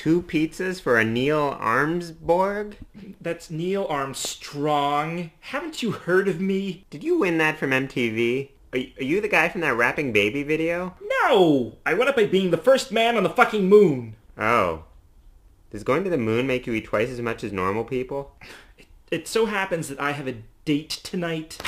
Two 0.00 0.22
pizzas 0.22 0.80
for 0.80 0.98
a 0.98 1.04
Neil 1.04 1.58
Armsborg? 1.60 2.76
That's 3.20 3.50
Neil 3.50 3.86
Armstrong. 3.90 5.30
Haven't 5.40 5.82
you 5.82 5.90
heard 5.90 6.26
of 6.26 6.40
me? 6.40 6.86
Did 6.88 7.04
you 7.04 7.18
win 7.18 7.36
that 7.36 7.58
from 7.58 7.68
MTV? 7.68 8.48
Are 8.72 8.78
are 8.78 9.04
you 9.04 9.20
the 9.20 9.28
guy 9.28 9.50
from 9.50 9.60
that 9.60 9.76
rapping 9.76 10.10
baby 10.10 10.42
video? 10.42 10.96
No! 11.02 11.76
I 11.84 11.92
won 11.92 12.08
it 12.08 12.16
by 12.16 12.24
being 12.24 12.50
the 12.50 12.56
first 12.56 12.90
man 12.90 13.18
on 13.18 13.24
the 13.24 13.28
fucking 13.28 13.68
moon. 13.68 14.16
Oh. 14.38 14.84
Does 15.70 15.84
going 15.84 16.02
to 16.04 16.08
the 16.08 16.16
moon 16.16 16.46
make 16.46 16.66
you 16.66 16.72
eat 16.72 16.86
twice 16.86 17.10
as 17.10 17.20
much 17.20 17.44
as 17.44 17.52
normal 17.52 17.84
people? 17.84 18.34
It 19.10 19.28
so 19.28 19.44
happens 19.44 19.88
that 19.88 20.00
I 20.00 20.12
have 20.12 20.26
a 20.26 20.36
date 20.64 20.98
tonight. 21.02 21.58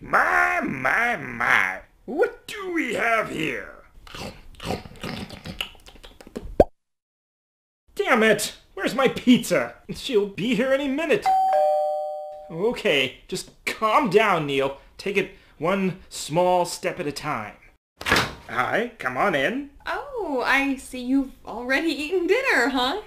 My, 0.00 0.62
my, 0.62 1.16
my. 1.16 1.80
What 2.06 2.46
do 2.46 2.72
we 2.72 2.94
have 2.94 3.28
here? 3.28 3.74
Damn 8.16 8.22
it! 8.30 8.54
Where's 8.72 8.94
my 8.94 9.08
pizza? 9.08 9.74
She'll 9.90 10.28
be 10.28 10.54
here 10.54 10.72
any 10.72 10.88
minute. 10.88 11.26
Okay, 12.50 13.18
just 13.28 13.50
calm 13.66 14.08
down, 14.08 14.46
Neil. 14.46 14.78
Take 14.96 15.18
it 15.18 15.32
one 15.58 15.98
small 16.08 16.64
step 16.64 16.98
at 16.98 17.06
a 17.06 17.12
time. 17.12 17.56
Hi, 18.48 18.92
come 18.98 19.18
on 19.18 19.34
in. 19.34 19.68
Oh, 19.84 20.42
I 20.46 20.76
see 20.76 21.02
you've 21.02 21.32
already 21.44 21.90
eaten 21.90 22.26
dinner, 22.26 22.70
huh? 22.70 23.02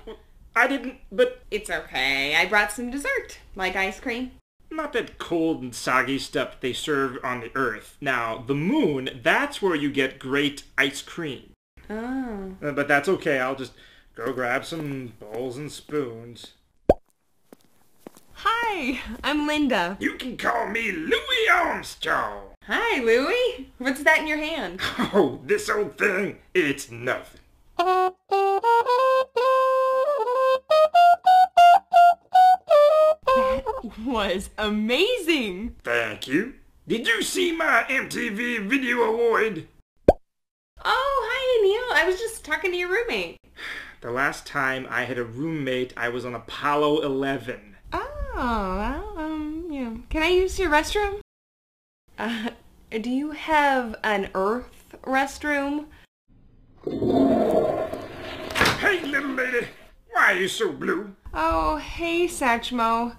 I 0.56 0.68
didn't, 0.68 0.98
but 1.12 1.42
It's 1.50 1.72
okay. 1.72 2.36
I 2.36 2.46
brought 2.46 2.72
some 2.72 2.92
dessert, 2.92 3.40
like 3.56 3.76
ice 3.76 4.00
cream. 4.00 4.34
not 4.70 4.94
that 4.94 5.18
cold 5.18 5.64
and 5.64 5.73
soggy 5.73 6.20
stuff 6.20 6.62
they 6.62 6.72
serve 6.72 7.18
on 7.23 7.40
the 7.40 7.50
Earth. 7.56 7.98
Now, 8.00 8.44
the 8.46 8.54
moon, 8.54 9.22
that's 9.23 9.60
where 9.60 9.73
you 9.76 9.90
get 9.90 10.20
great 10.20 10.62
ice 10.78 11.02
cream. 11.02 11.50
Oh. 11.90 12.54
Uh, 12.62 12.72
But 12.73 12.88
that's 12.88 13.10
okay, 13.10 13.40
I'll 13.40 13.56
just 13.56 13.72
go 14.16 14.34
grab 14.34 14.66
some 14.66 15.14
bowls 15.20 15.58
and 15.58 15.72
spoons. 15.72 16.54
Hi, 18.34 19.00
I'm 19.24 19.46
Linda. 19.48 19.98
You 20.00 20.14
can 20.14 20.38
call 20.38 20.68
me 20.68 20.92
Louis 20.92 21.50
Armstrong. 21.52 22.54
Hi, 22.64 23.02
Louie. 23.02 23.72
What's 23.78 24.04
that 24.04 24.20
in 24.20 24.28
your 24.28 24.38
hand? 24.38 24.80
Oh, 25.14 25.40
this 25.44 25.70
old 25.70 25.98
thing, 25.98 26.38
it's 26.54 26.90
nothing. 26.92 27.42
That 33.36 33.64
was 34.06 34.50
amazing. 34.58 35.76
Thank 35.84 36.28
you. 36.28 36.54
Did 36.88 37.08
you 37.08 37.22
see 37.22 37.52
my 37.52 37.86
MTV 37.90 38.68
Video 38.68 39.02
Award? 39.02 39.68
Oh, 40.86 41.28
hi, 41.30 41.62
Neil. 41.64 42.02
I 42.02 42.06
was 42.10 42.20
just 42.20 42.44
talking 42.46 42.72
to 42.72 42.78
your 42.78 42.90
roommate. 42.90 43.38
The 44.02 44.11
last 44.11 44.45
time 44.47 44.88
I 44.89 45.03
had 45.03 45.17
a 45.17 45.25
roommate, 45.25 45.94
I 45.97 46.08
was 46.08 46.23
on 46.23 46.33
Apollo 46.33 47.02
11. 47.02 47.75
Oh, 47.92 48.08
well, 48.33 49.14
um, 49.17 49.67
yeah. 49.69 49.94
Can 50.09 50.23
I 50.23 50.30
use 50.30 50.58
your 50.58 50.69
restroom? 50.72 51.19
Uh, 52.17 52.52
do 52.89 53.09
you 53.09 53.31
have 53.31 53.97
an 54.02 54.30
Earth 54.33 54.95
restroom? 55.03 55.88
Hey, 58.80 59.02
little 59.05 59.31
lady, 59.31 59.67
why 60.14 60.31
are 60.31 60.38
you 60.38 60.47
so 60.47 60.72
blue? 60.72 61.14
Oh, 61.33 61.76
hey, 61.76 62.27
Satchmo. 62.27 63.17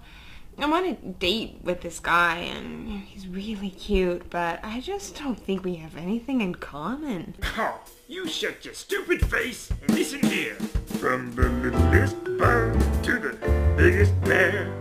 I'm 0.57 0.73
on 0.73 0.85
a 0.85 0.93
date 0.93 1.57
with 1.63 1.81
this 1.81 1.99
guy, 1.99 2.37
and 2.37 3.03
he's 3.03 3.27
really 3.27 3.69
cute, 3.69 4.29
but 4.29 4.59
I 4.63 4.79
just 4.79 5.17
don't 5.17 5.39
think 5.39 5.63
we 5.63 5.75
have 5.75 5.97
anything 5.97 6.41
in 6.41 6.55
common. 6.55 7.35
Oh, 7.57 7.79
you 8.07 8.27
shut 8.27 8.63
your 8.65 8.73
stupid 8.73 9.25
face 9.27 9.71
and 9.81 9.89
listen 9.91 10.21
here. 10.21 10.55
From 10.99 11.33
the 11.35 11.49
littlest 11.49 12.23
bug 12.37 12.73
to 13.03 13.17
the 13.19 13.37
biggest 13.75 14.19
bear, 14.21 14.71